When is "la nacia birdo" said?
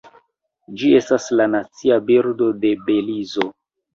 1.41-2.47